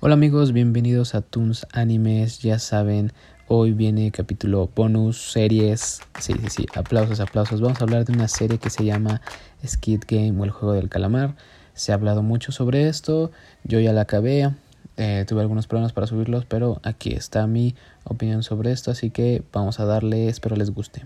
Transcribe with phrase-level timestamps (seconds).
[0.00, 2.38] Hola amigos, bienvenidos a Toons Animes.
[2.38, 3.12] Ya saben,
[3.48, 6.02] hoy viene capítulo bonus, series.
[6.20, 7.60] Sí, sí, sí, aplausos, aplausos.
[7.60, 9.20] Vamos a hablar de una serie que se llama
[9.66, 11.34] Skid Game o el juego del calamar.
[11.74, 13.32] Se ha hablado mucho sobre esto.
[13.64, 14.54] Yo ya la acabé.
[14.98, 17.74] Eh, tuve algunos problemas para subirlos, pero aquí está mi
[18.04, 18.92] opinión sobre esto.
[18.92, 21.02] Así que vamos a darle, espero les guste.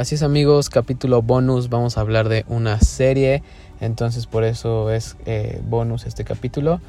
[0.00, 3.42] Así es amigos, capítulo bonus, vamos a hablar de una serie,
[3.82, 6.80] entonces por eso es eh, bonus este capítulo.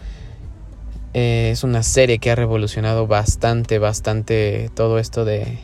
[1.13, 5.59] Eh, es una serie que ha revolucionado bastante, bastante todo esto de,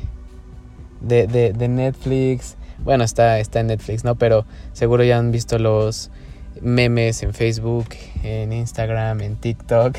[0.99, 2.57] de, de, Netflix.
[2.79, 4.15] Bueno, está, está en Netflix, ¿no?
[4.15, 6.11] Pero seguro ya han visto los
[6.59, 7.87] memes en Facebook,
[8.25, 9.95] en Instagram, en TikTok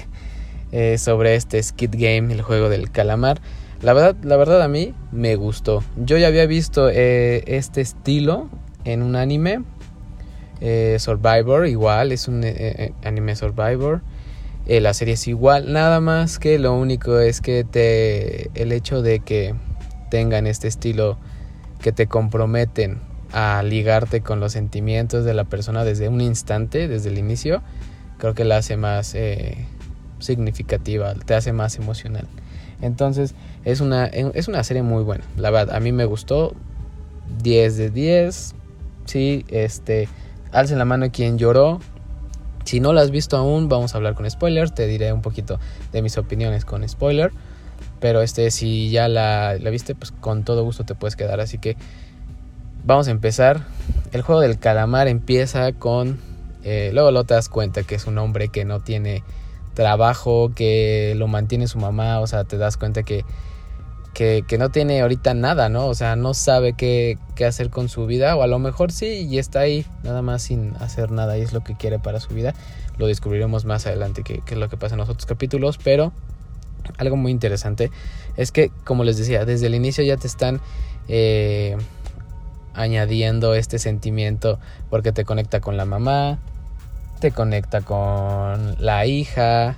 [0.73, 3.41] eh, sobre este Skid Game, el juego del calamar.
[3.81, 5.85] La verdad, la verdad a mí me gustó.
[5.97, 8.49] Yo ya había visto eh, este estilo
[8.85, 9.63] en un anime.
[10.61, 14.03] Eh, Survivor, igual, es un eh, anime Survivor.
[14.67, 18.51] la serie es igual, nada más que lo único es que te.
[18.61, 19.55] el hecho de que
[20.11, 21.17] tengan este estilo
[21.81, 22.99] que te comprometen
[23.33, 27.63] a ligarte con los sentimientos de la persona desde un instante, desde el inicio,
[28.19, 29.15] creo que la hace más
[30.19, 32.27] significativa, te hace más emocional.
[32.81, 35.25] Entonces, es una, es una serie muy buena.
[35.37, 36.55] La verdad, a mí me gustó.
[37.43, 38.55] 10 de 10.
[39.05, 40.09] Sí, este.
[40.53, 41.81] Alcen la mano quien lloró.
[42.65, 44.75] Si no la has visto aún, vamos a hablar con spoilers.
[44.75, 45.59] Te diré un poquito
[45.93, 47.33] de mis opiniones con spoiler.
[48.01, 51.41] Pero este, si ya la, la viste, pues con todo gusto te puedes quedar.
[51.41, 51.77] Así que
[52.85, 53.63] vamos a empezar.
[54.13, 56.19] El juego del calamar empieza con.
[56.65, 59.23] Eh, luego lo te das cuenta que es un hombre que no tiene
[59.79, 63.25] trabajo, que lo mantiene su mamá, o sea, te das cuenta que,
[64.15, 65.87] que, no tiene ahorita nada, ¿no?
[65.87, 69.27] O sea, no sabe qué, qué, hacer con su vida, o a lo mejor sí,
[69.31, 72.35] y está ahí nada más sin hacer nada, y es lo que quiere para su
[72.35, 72.55] vida.
[72.97, 76.13] Lo descubriremos más adelante, qué es lo que pasa en los otros capítulos, pero
[76.97, 77.91] algo muy interesante
[78.37, 80.61] es que, como les decía, desde el inicio ya te están...
[81.09, 81.77] Eh,
[82.79, 86.39] añadiendo este sentimiento porque te conecta con la mamá,
[87.21, 89.77] te conecta con la hija,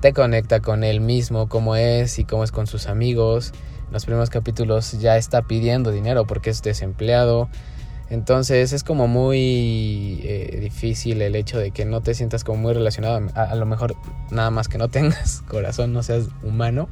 [0.00, 3.52] te conecta con él mismo, cómo es y cómo es con sus amigos.
[3.92, 7.48] Los primeros capítulos ya está pidiendo dinero porque es desempleado.
[8.10, 12.72] Entonces es como muy eh, difícil el hecho de que no te sientas como muy
[12.72, 13.20] relacionado.
[13.34, 13.94] A, lo mejor
[14.30, 16.88] nada más que no tengas corazón, no seas humano.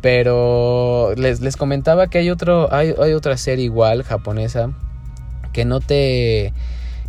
[0.00, 4.70] Pero les, les comentaba que hay, otro, hay, hay otra serie igual japonesa
[5.52, 6.52] que no te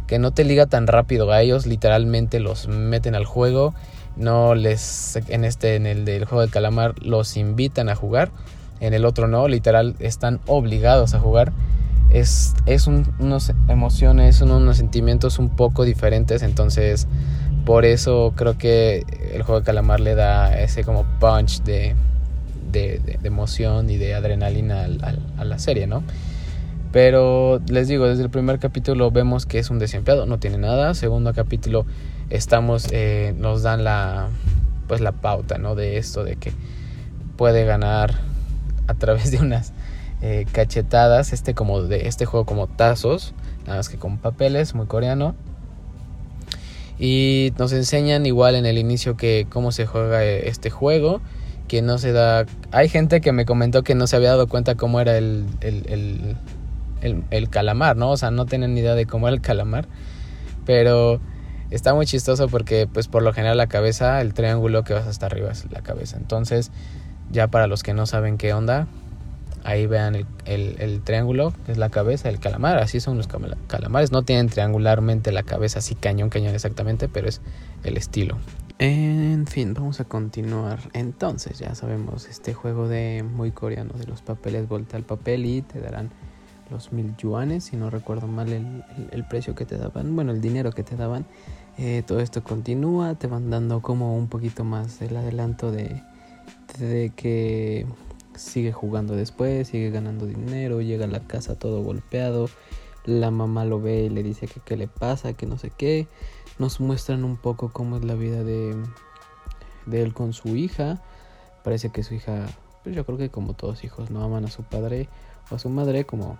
[0.07, 3.73] que no te liga tan rápido a ellos, literalmente los meten al juego,
[4.15, 8.31] no les en este en el del juego del calamar los invitan a jugar,
[8.79, 11.51] en el otro no, literal están obligados a jugar.
[12.09, 17.07] Es, es unos emociones, unos sentimientos un poco diferentes, entonces
[17.65, 19.03] por eso creo que
[19.33, 21.95] el juego de calamar le da ese como punch de,
[22.71, 24.87] de, emoción y de adrenalina
[25.37, 26.03] a la serie, ¿no?
[26.91, 30.93] Pero les digo, desde el primer capítulo vemos que es un desempleado, no tiene nada.
[30.93, 31.85] Segundo capítulo
[32.29, 34.29] estamos, eh, nos dan la,
[34.87, 35.75] pues la pauta, ¿no?
[35.75, 36.53] De esto, de que
[37.35, 38.13] puede ganar
[38.87, 39.73] a través de unas
[40.21, 43.33] eh, cachetadas, este como de este juego como tazos,
[43.65, 45.35] nada más que con papeles, muy coreano.
[46.97, 51.21] Y nos enseñan igual en el inicio que cómo se juega eh, este juego,
[51.67, 52.45] que no se da...
[52.71, 56.37] Hay gente que me comentó que no se había dado cuenta cómo era el, el
[57.01, 58.11] el, calamar, ¿no?
[58.11, 59.87] O sea, no tienen ni idea de cómo era el calamar.
[60.65, 61.19] Pero
[61.69, 65.25] está muy chistoso porque, pues, por lo general la cabeza, el triángulo que vas hasta
[65.25, 66.17] arriba es la cabeza.
[66.17, 66.71] Entonces,
[67.31, 68.87] ya para los que no saben qué onda,
[69.65, 72.77] ahí vean el, triángulo, que es la cabeza del calamar.
[72.77, 73.27] Así son los
[73.67, 74.11] calamares.
[74.11, 77.41] No tienen triangularmente la cabeza así cañón, cañón exactamente, pero es
[77.83, 78.37] el estilo.
[78.77, 80.79] En fin, vamos a continuar.
[80.93, 85.61] Entonces, ya sabemos, este juego de muy coreano de los papeles, voltea al papel y
[85.61, 86.11] te darán
[86.69, 90.71] los mil yuanes, si no recuerdo mal el, precio que te daban, bueno, el dinero
[90.71, 91.25] que te daban.
[91.77, 96.01] Eh, todo esto continúa, te van dando como un poquito más el adelanto de,
[96.77, 97.85] de que
[98.35, 102.49] sigue jugando después, sigue ganando dinero, llega a la casa todo golpeado,
[103.05, 106.07] la mamá lo ve y le dice que qué le pasa, que no sé qué.
[106.57, 108.75] Nos muestran un poco cómo es la vida de,
[109.85, 111.01] de él con su hija.
[111.63, 112.47] Parece que su hija,
[112.83, 115.09] pues yo creo que como todos hijos, no aman a su padre
[115.51, 116.37] o a su madre como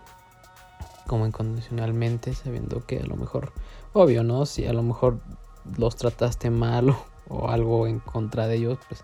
[1.07, 3.53] como incondicionalmente, sabiendo que a lo mejor,
[3.93, 4.45] obvio, ¿no?
[4.45, 5.19] Si a lo mejor
[5.77, 6.95] los trataste mal
[7.29, 9.03] o, algo en contra de ellos, pues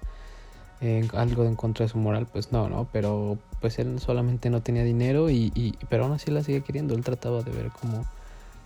[1.14, 2.88] algo en contra de su moral, pues no, ¿no?
[2.92, 6.96] Pero pues él solamente no tenía dinero y, pero aún así la sigue queriendo.
[6.96, 8.06] Él trataba de ver cómo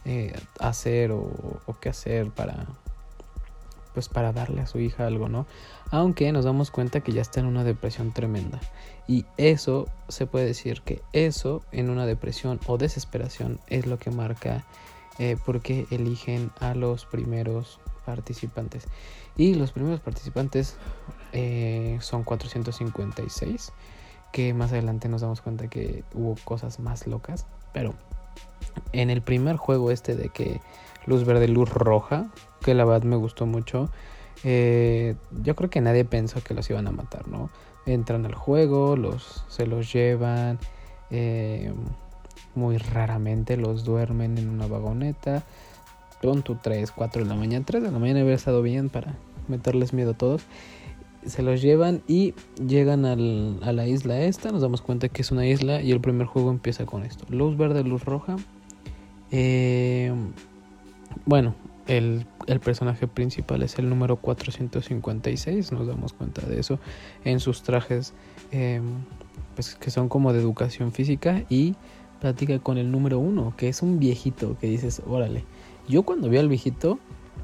[0.06, 1.30] eh, hacer o,
[1.66, 2.66] o, qué hacer para
[3.94, 5.46] pues para darle a su hija algo, ¿no?
[5.90, 8.60] Aunque nos damos cuenta que ya está en una depresión tremenda.
[9.08, 14.12] Y eso se puede decir que eso en una depresión o desesperación es lo que
[14.12, 14.66] marca
[15.18, 18.88] eh, por qué eligen a los primeros participantes.
[19.36, 20.78] Y los primeros participantes
[21.34, 23.74] eh, son 456,
[24.31, 27.46] que más adelante nos damos cuenta que hubo cosas más locas.
[27.74, 27.94] Pero
[28.94, 30.62] en el primer juego este de que
[31.06, 32.28] luz verde, luz roja,
[32.62, 33.90] que la verdad me gustó mucho,
[34.44, 37.50] eh, yo creo que nadie pensó que los iban a matar, ¿no?
[37.86, 40.60] Entran al juego, los, se los llevan,
[41.12, 41.74] eh,
[42.56, 45.44] muy raramente los duermen en una vagoneta.
[46.25, 49.13] Tonto 3, 4 de la mañana, 3 de la mañana había estado bien para
[49.48, 50.42] meterles miedo a todos.
[51.24, 52.33] Se los llevan y
[52.68, 54.51] llegan al, a la isla esta.
[54.51, 57.27] Nos damos cuenta que es una isla y el primer juego empieza con esto.
[57.30, 58.38] Luz verde, luz roja.
[59.30, 60.12] Eh,
[61.27, 61.54] bueno,
[61.86, 65.74] el, el, personaje principal es el número 456.
[65.74, 66.80] Nos damos cuenta de eso
[67.24, 68.16] en sus trajes
[68.51, 68.81] eh,
[69.54, 71.75] pues, que son como de educación física y
[72.19, 75.44] platica con el número uno, que es un viejito que dices, órale.
[75.88, 77.00] Yo cuando vi al viejito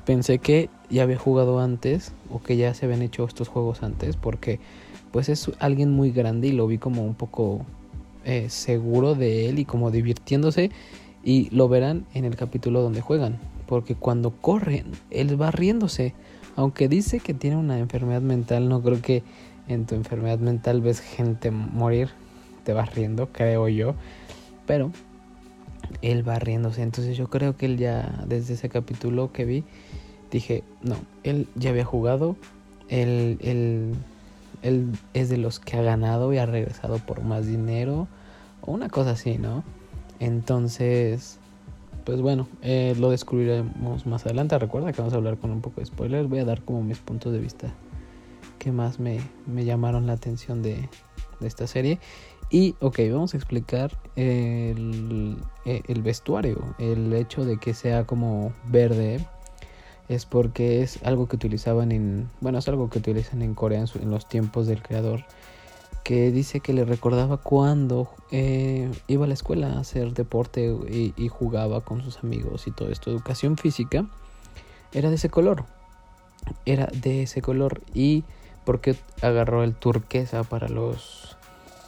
[0.06, 4.16] pensé que ya había jugado antes o que ya se habían hecho estos juegos antes
[4.18, 4.60] porque
[5.12, 7.66] pues es alguien muy grande y lo vi como un poco
[8.26, 10.72] eh, seguro de él y como divirtiéndose
[11.24, 16.14] y lo verán en el capítulo donde juegan porque cuando corren él va riéndose.
[16.58, 19.24] Aunque dice que tiene una enfermedad mental no creo que
[19.68, 22.10] en tu enfermedad mental ves gente morir
[22.64, 23.94] te vas riendo creo yo.
[24.66, 24.92] Pero
[26.02, 26.82] él va riéndose.
[26.82, 29.64] Entonces yo creo que él ya, desde ese capítulo que vi,
[30.32, 32.36] dije, no, él ya había jugado,
[32.90, 33.94] él, él,
[34.62, 38.08] él es de los que ha ganado y ha regresado por más dinero,
[38.62, 39.64] o una cosa así, ¿no?
[40.20, 41.40] Entonces,
[42.06, 44.58] pues bueno, eh, lo descubriremos más adelante.
[44.58, 46.30] Recuerda que vamos a hablar con un poco de spoilers.
[46.30, 47.74] Voy a dar como mis puntos de vista
[48.60, 50.88] que más me, me llamaron la atención de,
[51.40, 52.00] de esta serie.
[52.52, 56.76] Y, ok, vamos a explicar el, e, el, vestuario.
[56.80, 59.26] El hecho de que sea como verde
[60.10, 64.12] es porque es algo que utilizaban en, bueno, es algo que utilizan en Corea en,
[64.12, 65.24] los tiempos del creador,
[66.04, 71.14] que dice que le recordaba cuando eh, iba a la escuela a hacer deporte y,
[71.16, 73.12] y jugaba con sus amigos y todo esto.
[73.12, 74.10] Educación física
[74.92, 75.64] era de ese color,
[76.66, 78.26] era de ese color y
[78.66, 81.38] porque agarró el turquesa para los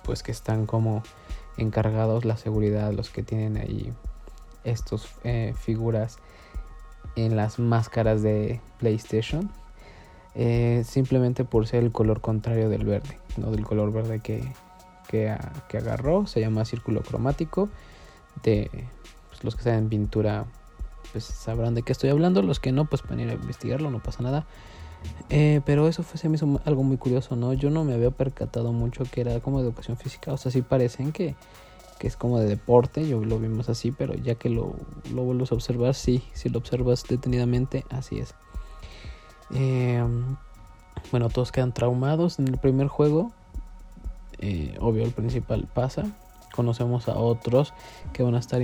[0.03, 1.03] pues que están como
[1.57, 3.93] encargados la seguridad, los que tienen ahí
[4.63, 6.17] estos eh, figuras
[7.15, 9.49] en las máscaras de PlayStation.
[10.35, 14.43] Eh, simplemente por ser el color contrario del verde, no del color verde que,
[15.07, 17.69] que, agarró, se llama círculo cromático.
[18.41, 18.69] De
[19.29, 20.45] pues, los que saben pintura,
[21.11, 22.41] pues sabrán de qué estoy hablando.
[22.41, 24.45] Los que no, pues pueden ir a investigarlo, no pasa nada.
[25.29, 26.19] Eh, pero eso fue,
[26.65, 27.53] algo muy curioso, ¿no?
[27.53, 30.31] Yo no me había percatado mucho que era como educación física.
[30.33, 31.35] O sea, sí parecen que,
[31.97, 34.75] que es como de deporte, yo lo vimos así, pero ya que lo,
[35.11, 38.35] lo vuelves a observar, sí, si lo observas detenidamente, así es.
[39.55, 40.03] Eh,
[41.11, 43.31] bueno, todos quedan traumados en el primer juego.
[44.39, 46.03] Eh, obvio, el principal pasa.
[46.53, 47.73] Conocemos a otros
[48.13, 48.61] que van a estar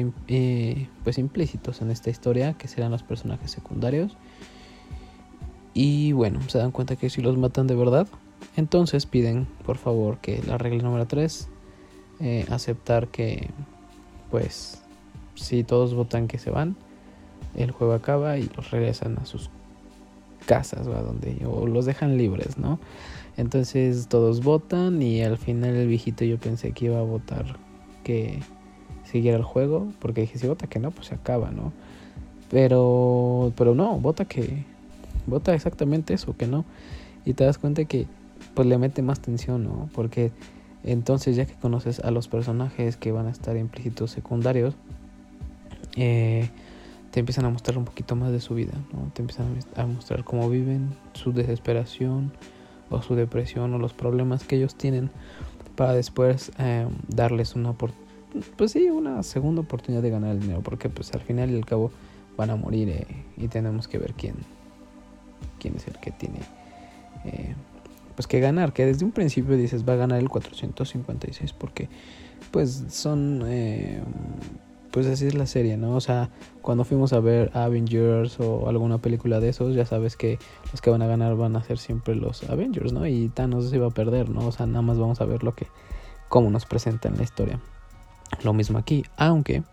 [1.04, 4.16] pues implícitos en esta historia, que serán los personajes secundarios.
[5.82, 8.06] Y bueno, se dan cuenta que si los matan de verdad,
[8.58, 11.48] entonces piden por favor que la regla número 3,
[12.20, 13.50] eh, aceptar que
[14.30, 14.82] pues
[15.36, 16.76] si todos votan que se van,
[17.56, 19.50] el juego acaba y los regresan a sus
[20.46, 22.78] casas o a donde o los dejan libres, ¿no?
[23.38, 27.56] Entonces todos votan y al final el viejito yo pensé que iba a votar
[28.04, 28.42] que
[29.06, 31.72] siguiera el juego, porque dije si vota que no, pues se acaba, ¿no?
[32.50, 34.66] Pero pero no, vota que
[35.26, 36.66] vota exactamente eso, que no.
[37.26, 38.08] Y te das cuenta que
[38.54, 39.90] pues le mete más tensión, ¿no?
[39.94, 40.32] Porque
[40.84, 44.76] entonces ya que conoces a los personajes que van a estar implícitos secundarios,
[45.96, 46.50] eh,
[47.12, 49.12] te empiezan a mostrar un poquito más de su vida, ¿no?
[49.14, 52.32] Te empiezan a mostrar cómo viven, su desesperación
[52.90, 55.10] o su depresión o los problemas que ellos tienen
[55.76, 57.74] para después eh, darles una
[58.58, 61.66] pues sí, una segunda oportunidad de ganar el dinero, porque pues al final y al
[61.66, 61.92] cabo
[62.38, 64.36] van a morir eh, y tenemos que ver quién,
[65.60, 66.40] quién es el que tiene
[67.26, 67.56] eh,
[68.16, 71.90] pues que ganar, que desde un principio dices va a ganar el 456 porque
[72.52, 74.02] pues son eh,
[74.92, 75.96] pues así es la serie, ¿no?
[75.96, 76.30] O sea,
[76.62, 80.40] cuando fuimos a ver Avengers o alguna película de esos, ya sabes que
[80.72, 83.06] los que van a ganar van a ser siempre los Avengers, ¿no?
[83.06, 84.48] Y Thanos se va a perder, ¿no?
[84.48, 85.68] O sea, nada más vamos a ver lo que
[86.28, 87.60] como nos presentan la historia.
[88.44, 89.64] Lo mismo aquí, aunque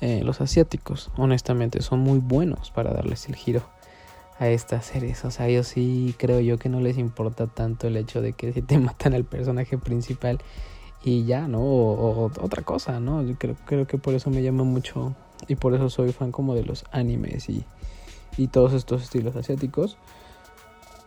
[0.00, 3.62] eh, los asiáticos honestamente son muy buenos para darles el giro
[4.38, 5.24] a estas series.
[5.24, 8.52] O sea, yo sí creo yo que no les importa tanto el hecho de que
[8.52, 10.38] si te matan al personaje principal
[11.04, 11.60] y ya, ¿no?
[11.60, 13.22] O, otra cosa, ¿no?
[13.22, 15.14] Yo creo, creo que por eso me llama mucho
[15.48, 17.64] y por eso soy fan como de los animes y,
[18.36, 19.96] y todos estos estilos asiáticos.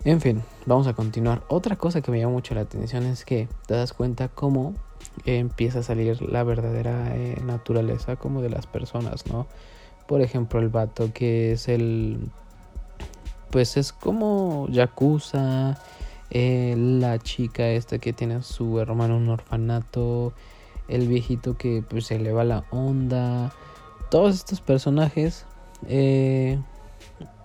[0.05, 1.43] En fin, vamos a continuar.
[1.50, 4.74] Otra cosa que me llama mucho la atención es que te das cuenta cómo
[5.25, 9.48] empieza a salir la verdadera eh, naturaleza como de las personas, ¿no?
[10.07, 12.31] Por ejemplo, el vato que es el...
[13.51, 15.77] Pues es como Yakuza,
[16.32, 20.34] eh, la chica esta que tiene a su hermano en un orfanato,
[20.88, 23.51] el viejito que pues se le va la onda,
[24.12, 25.46] todos estos personajes
[25.88, 26.60] eh,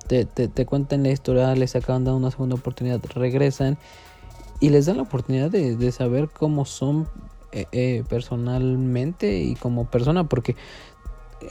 [0.07, 3.79] te, te, cuentan la historia, les acaban dando una segunda oportunidad, regresan
[4.61, 7.09] y les dan la oportunidad de, de saber cómo son
[7.53, 10.57] eh, personalmente y como persona, porque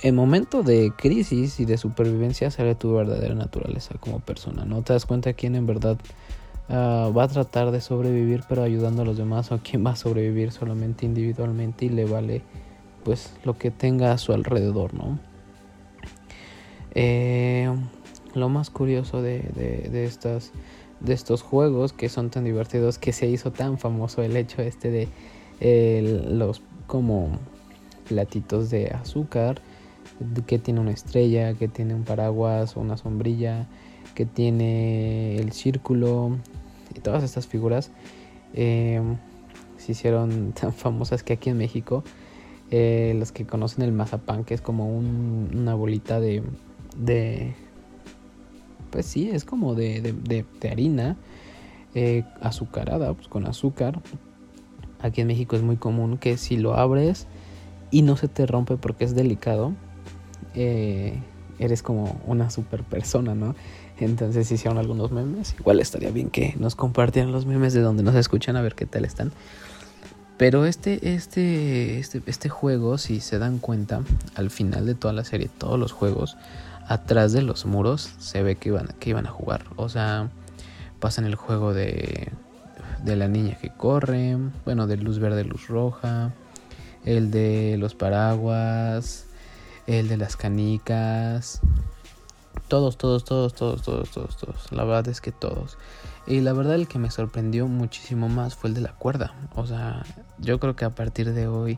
[0.01, 4.81] en momento de crisis y de supervivencia sale tu verdadera naturaleza como persona, ¿no?
[4.81, 5.97] Te das cuenta quién en verdad
[6.69, 9.95] ah, va a tratar de sobrevivir pero ayudando a los demás o quién va a
[9.95, 12.41] sobrevivir solamente individualmente y le vale
[13.03, 15.19] pues lo que tenga a su alrededor, ¿no?
[16.95, 17.73] Eh,
[18.33, 19.39] lo más curioso de,
[19.91, 20.51] de, estas,
[20.99, 24.91] de estos juegos que son tan divertidos que se hizo tan famoso el hecho este
[24.91, 25.07] de
[26.29, 27.39] los como
[28.07, 29.61] platitos de azúcar
[30.45, 33.67] que tiene una estrella, que tiene un paraguas o una sombrilla,
[34.15, 36.37] que tiene el círculo
[36.95, 37.91] y todas estas figuras
[38.53, 39.17] em,
[39.77, 42.03] se hicieron tan famosas que aquí en México
[42.71, 46.43] eh, los que conocen el mazapán que es como una bolita de,
[48.89, 51.17] pues sí, es como de, de, harina
[51.93, 54.01] eh, azucarada, pues con azúcar.
[55.01, 57.27] Aquí en México es muy común que si lo abres
[57.91, 59.73] y no se te rompe porque es delicado,
[60.55, 61.19] eh,
[61.59, 63.55] eres como una super persona, ¿no?
[63.97, 65.55] Entonces hicieron algunos memes.
[65.59, 68.85] Igual estaría bien que nos compartieran los memes de donde nos escuchan a ver qué
[68.85, 69.31] tal están.
[70.37, 74.01] Pero este, este, este, este juego, si se dan cuenta,
[74.35, 76.37] al final de toda la serie, todos los juegos,
[76.87, 79.65] atrás de los muros se ve que iban, que iban a jugar.
[79.75, 80.29] O sea,
[80.99, 82.29] pasan el juego de,
[83.03, 86.33] de la niña que corre, bueno, de luz verde, luz roja,
[87.05, 89.27] el de los paraguas,
[89.87, 91.61] el de las canicas.
[92.67, 94.71] Todos, todos, todos, todos, todos, todos, todos.
[94.71, 95.77] La verdad es que todos.
[96.25, 99.33] Y la verdad el que me sorprendió muchísimo más fue el de la cuerda.
[99.55, 100.03] O sea,
[100.39, 101.77] yo creo que a partir de hoy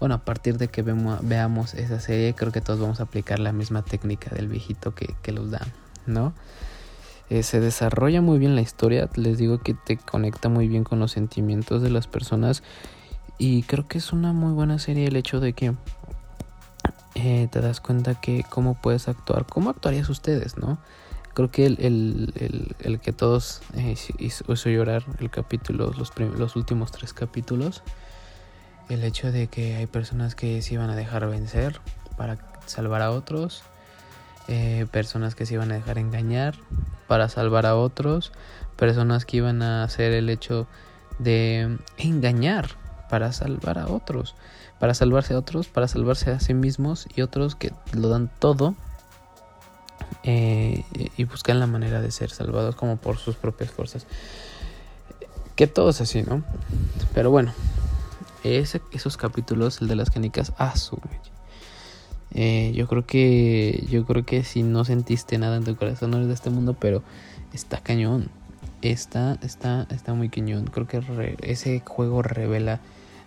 [0.00, 3.52] bueno, a partir de que veamos esa serie, creo que todos vamos a aplicar la
[3.52, 5.60] misma técnica del viejito que, los da,
[6.06, 6.32] ¿no?
[7.28, 10.98] Eh, se desarrolla muy bien la historia, les digo que te conecta muy bien con
[10.98, 12.62] los sentimientos de las personas
[13.36, 15.74] y creo que es una muy buena serie el hecho de que
[17.14, 20.78] eh, te das cuenta que cómo puedes actuar, cómo actuarías ustedes, ¿no?
[21.34, 27.82] Creo que el, que todos eh, hizo, llorar el capítulo, los, los últimos tres capítulos,
[28.88, 31.80] el hecho de que hay personas que se iban a dejar vencer
[32.16, 33.62] para salvar a otros,
[34.48, 36.56] eh, personas que se iban a dejar engañar
[37.06, 38.32] para salvar a otros,
[38.76, 40.66] personas que iban a hacer el hecho
[41.18, 42.79] de engañar
[43.10, 44.36] para salvar a otros,
[44.78, 48.76] para salvarse a otros, para salvarse a sí mismos y otros que lo dan todo
[50.22, 50.84] eh,
[51.16, 54.06] y buscan la manera de ser salvados como por sus propias fuerzas.
[55.56, 56.42] Que todo es así, ¿no?
[57.12, 57.52] Pero bueno,
[58.44, 60.72] esos capítulos, el de las canicas, ah,
[62.32, 66.18] eh, yo creo que yo creo que si no sentiste nada en tu corazón no
[66.18, 67.02] eres de este mundo, pero
[67.52, 68.30] está cañón.
[68.82, 70.66] Está, está, está muy cañón.
[70.66, 72.80] Creo que ese juego revela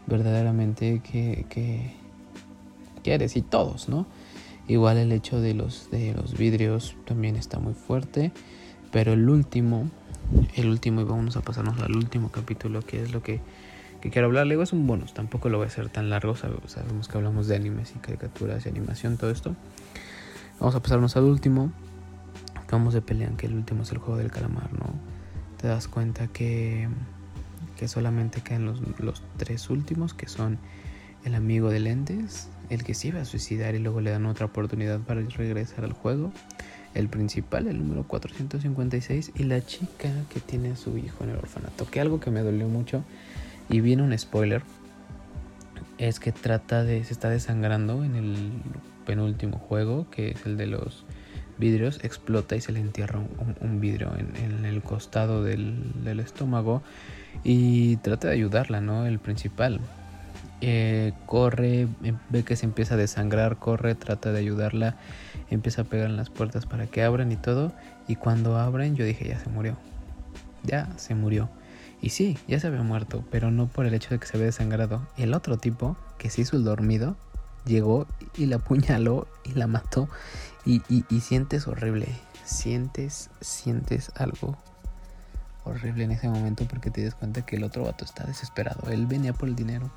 [0.08, 1.94] verdaderamente que, que,
[3.04, 4.06] y todos, ¿no?
[4.68, 8.32] Igual el hecho de los, de los vidrios también está muy fuerte.
[8.92, 9.90] Pero el último,
[10.56, 13.42] el último, y vamos a pasarnos al último capítulo, que es lo que
[14.02, 14.46] quiero hablar.
[14.46, 16.36] Luego es un bonus, tampoco lo voy a hacer tan largo.
[16.36, 19.56] Sabemos que hablamos de animes y caricaturas y animación, todo esto.
[20.60, 21.72] Vamos a pasarnos al último.
[22.56, 24.94] Acabamos de pelear, que el último es el juego del calamar, ¿no?
[25.58, 26.88] Te das cuenta que,
[27.78, 30.60] que solamente quedan los, los tres últimos, que son
[31.26, 34.46] el amigo de lentes, el que se iba a suicidar y luego le dan otra
[34.46, 36.32] oportunidad para regresar al juego,
[36.94, 41.38] el principal, el número 456, y la chica que tiene a su hijo en el
[41.38, 43.04] orfanato, que algo que me dolió mucho
[43.70, 44.64] y viene un spoiler.
[45.98, 47.04] Es que trata de.
[47.04, 48.52] se está desangrando en el
[49.06, 51.06] penúltimo juego, que es el de los
[51.58, 52.00] vidrios.
[52.04, 53.20] Explota y se le entierra
[53.62, 56.82] un, vidrio en, el costado del, estómago.
[57.44, 59.06] Y trata de ayudarla, ¿no?
[59.06, 59.80] El principal.
[60.62, 64.96] Eh, corre, em, ve que se empieza a desangrar, corre, trata de ayudarla,
[65.50, 67.74] empieza a pegar en las puertas para que abran y todo.
[68.08, 69.76] Y cuando abren yo dije, ya se murió.
[70.64, 71.50] Ya se murió.
[72.02, 74.48] Y sí, ya se había muerto, pero no por el hecho de que se había
[74.48, 75.06] desangrado.
[75.18, 77.18] El otro tipo, que se hizo el dormido,
[77.66, 80.10] llegó y la apuñaló y la mató.
[80.66, 82.08] Y, y, sientes horrible.
[82.46, 84.58] Sientes, sientes algo
[85.64, 88.92] horrible en ese momento porque te das cuenta que el otro vato está desesperado.
[88.92, 89.92] Él venía por el dinero.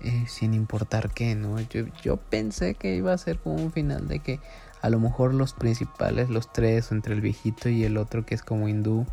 [0.00, 1.58] Eh, sin importar qué, ¿no?
[1.60, 4.40] Yo, yo pensé que iba a ser como un final de que
[4.82, 8.42] a lo mejor los principales, los tres, entre el viejito y el otro que es
[8.42, 9.06] como hindú,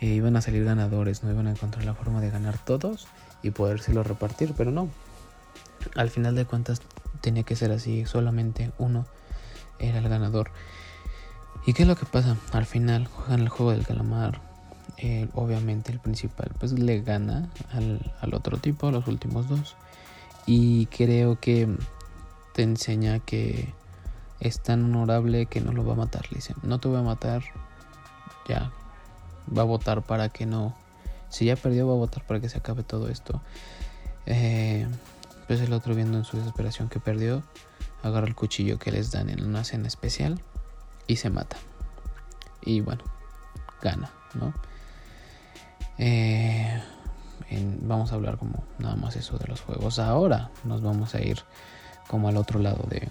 [0.00, 3.06] eh, iban a salir ganadores, no iban a encontrar la forma de ganar todos
[3.42, 4.88] y podérselo repartir, pero no.
[5.94, 6.82] Al final de cuentas
[7.20, 9.06] tenía que ser así, solamente uno
[9.78, 10.50] era el ganador.
[11.66, 12.36] ¿Y qué es lo que pasa?
[12.52, 14.40] Al final juegan el juego del calamar.
[15.34, 19.76] Obviamente el principal pues le gana al, al otro tipo, a los últimos dos.
[20.46, 21.68] Y creo que
[22.54, 23.72] te enseña que
[24.40, 26.26] es tan honorable que no lo va a matar.
[26.30, 27.42] Le dice, no te voy a matar,
[28.48, 28.70] ya,
[29.56, 30.74] va a votar para que no.
[31.28, 33.40] Si ya perdió, va a votar para que se acabe todo esto.
[34.26, 34.86] Eh,
[35.46, 37.42] pues el otro, viendo en su desesperación que perdió,
[38.02, 40.40] agarra el cuchillo que les dan en una cena especial
[41.06, 41.56] y se mata.
[42.62, 43.02] Y bueno,
[43.82, 44.54] gana, ¿no?
[45.98, 46.80] Eh,
[47.82, 49.98] vamos a hablar como nada más eso de los juegos.
[49.98, 51.38] Ahora nos vamos a ir
[52.08, 53.08] como al otro lado de,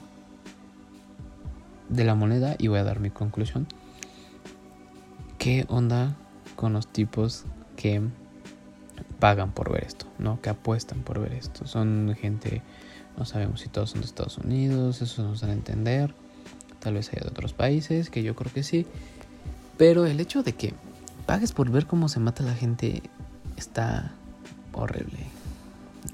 [1.89, 3.67] de la moneda y voy a dar mi conclusión.
[5.37, 6.15] ¿Qué onda
[6.55, 8.01] con los tipos que
[9.19, 10.41] pagan por ver esto, ¿no?
[10.41, 11.67] Que apuestan por ver esto.
[11.67, 12.61] Son gente,
[13.17, 16.13] no sabemos si todos son de Estados Unidos, eso nos dan a entender.
[16.79, 18.85] Tal vez haya de otros países, que yo creo que sí.
[19.77, 20.73] Pero el hecho de que
[21.25, 23.01] pagues por ver cómo se mata la gente
[23.57, 24.11] está
[24.73, 25.19] horrible.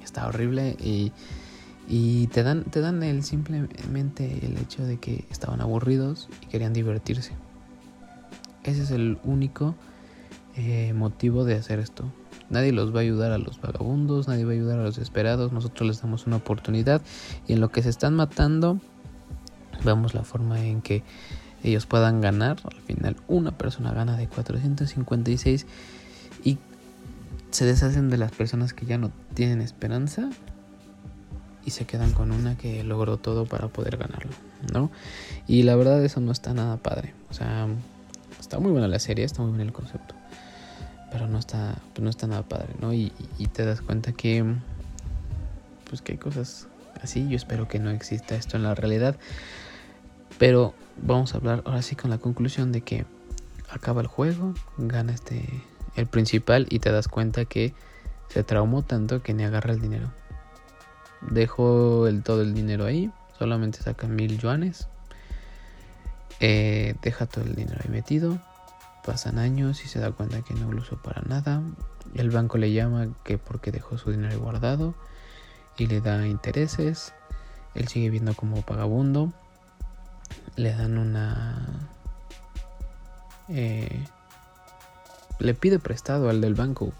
[0.03, 6.29] Está horrible y, te dan, te dan el simplemente el hecho de que estaban aburridos
[6.41, 7.33] y querían divertirse.
[8.63, 9.75] Ese es el único
[10.55, 12.05] eh, motivo de hacer esto.
[12.49, 15.51] Nadie los va a ayudar a los vagabundos, nadie va a ayudar a los desesperados,
[15.51, 17.01] nosotros les damos una oportunidad
[17.47, 18.79] y en lo que se están matando,
[19.83, 21.03] vemos la forma en que
[21.63, 22.57] ellos puedan ganar.
[22.63, 25.65] Al final una persona gana de 456
[26.43, 26.57] y
[27.51, 30.29] se deshacen de las personas que ya no tienen esperanza
[31.65, 34.31] y se quedan con una que logró todo para poder ganarlo,
[34.73, 34.89] ¿no?
[35.47, 37.13] Y la verdad eso no está nada padre.
[37.29, 37.67] O sea,
[38.39, 40.15] está muy buena la serie, está muy bien el concepto
[41.11, 42.93] pero no está, pues no está nada padre, ¿no?
[42.93, 43.11] Y,
[43.53, 44.45] te das cuenta que,
[45.89, 46.67] pues que hay cosas
[47.01, 47.27] así.
[47.29, 49.15] Yo espero que no exista esto en la realidad.
[50.39, 53.05] Pero vamos a hablar ahora sí con la conclusión de que
[53.69, 55.47] acaba el juego, gana este
[55.95, 57.73] el principal y te das cuenta que
[58.29, 60.11] se traumó tanto que ni agarra el dinero.
[61.21, 64.87] Dejó el, todo el dinero ahí, solamente saca mil yuanes.
[66.39, 68.39] Eh, deja todo el dinero ahí metido
[69.05, 71.61] Pasan años y se da cuenta que no lo usó para nada.
[72.13, 74.93] El banco le llama que porque dejó su dinero guardado
[75.77, 77.13] y le da intereses.
[77.75, 79.33] Él sigue viendo como vagabundo.
[80.55, 81.65] Le dan una...
[83.47, 84.05] Eh,
[85.39, 86.93] le pide prestado al del banco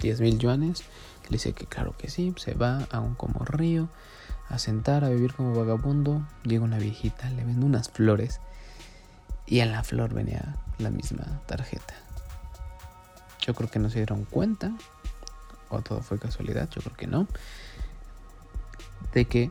[0.00, 0.84] 10 mil yuanes.
[1.24, 2.34] Le dice que claro que sí.
[2.36, 3.88] Se va a un como río
[4.48, 6.26] a sentar, a vivir como vagabundo.
[6.44, 8.40] Llega una viejita, le vende unas flores.
[9.46, 11.94] Y en la flor venía la misma tarjeta.
[13.40, 14.72] Yo creo que no se dieron cuenta,
[15.70, 17.26] o todo fue casualidad, yo creo que no,
[19.14, 19.50] de que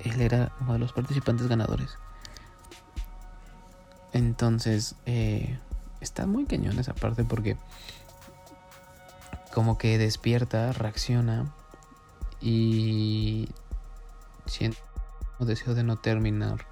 [0.00, 1.96] él era uno de los participantes ganadores.
[4.12, 5.58] Entonces, eh,
[6.00, 7.56] está muy cañón esa parte porque
[9.52, 11.52] como que despierta, reacciona
[12.40, 13.48] y
[14.46, 14.78] siente
[15.38, 16.66] un deseo de no terminar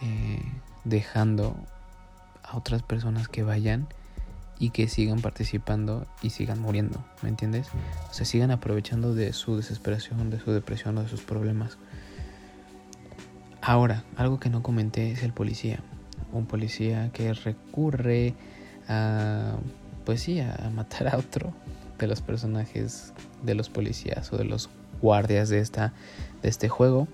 [0.00, 0.42] eh,
[0.84, 1.56] dejando
[2.42, 3.88] a otras personas que vayan
[4.58, 7.68] y que sigan participando y sigan muriendo, ¿me entiendes?
[8.10, 11.76] O sea, sigan aprovechando de su desesperación, de su depresión o de sus problemas.
[13.60, 15.80] Ahora, algo que no comenté es el policía.
[16.32, 18.34] Un policía que recurre
[18.88, 19.56] a,
[20.04, 21.52] pues sí, a matar a otro
[21.98, 24.68] de los personajes de los policías o de los
[25.00, 25.92] guardias de, esta,
[26.42, 27.08] de este juego.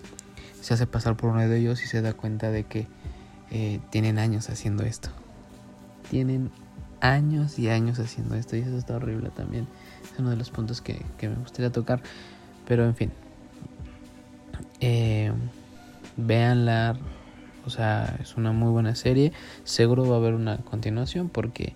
[0.60, 2.86] Se hace pasar por uno de ellos y se da cuenta de que
[3.50, 5.10] eh, tienen años haciendo esto
[6.12, 6.50] tienen
[7.00, 9.66] años y años haciendo esto y eso está horrible también.
[10.04, 12.02] Es uno de los puntos que, me gustaría tocar.
[12.68, 13.10] Pero en fin.
[14.80, 15.32] Eh,
[16.18, 16.98] véanla.
[17.66, 19.32] O sea, es una muy buena serie.
[19.64, 21.74] Seguro va a haber una continuación porque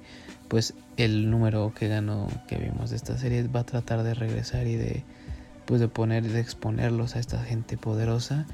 [0.48, 4.66] pues el número que ganó que vimos de esta serie va a tratar de regresar
[4.66, 5.02] y de,
[5.66, 8.46] pues de poner, de exponerlos a esta gente poderosa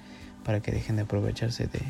[0.44, 1.80] para que dejen de aprovecharse de,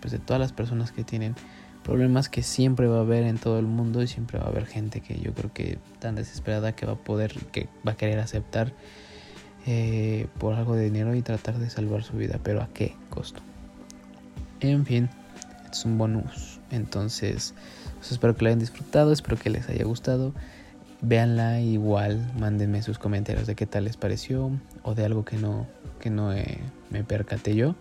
[0.00, 1.34] pues de todas las personas que tienen
[1.82, 4.66] problemas que siempre va a haber en todo el mundo y siempre va a haber
[4.66, 8.18] gente que yo creo que tan desesperada que va a poder, que va a querer
[8.18, 8.72] aceptar
[9.66, 13.40] eh, por algo de dinero y tratar de salvar su vida, pero a qué costo.
[14.70, 15.10] En fin,
[15.70, 16.58] es un bonus.
[16.70, 17.54] Entonces,
[17.96, 20.32] pues espero que lo hayan disfrutado, espero que les haya gustado.
[21.02, 24.50] Véanla igual, mándenme sus comentarios de qué tal les pareció
[24.82, 25.66] o de algo que no,
[26.00, 26.58] que no eh,
[26.90, 27.74] me percaté yo.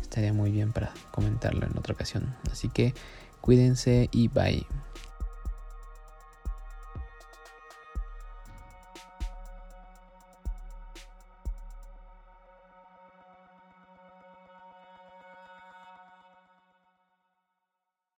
[0.00, 2.34] Estaría muy bien para comentarlo en otra ocasión.
[2.50, 2.94] Así que
[3.42, 4.66] cuídense y bye.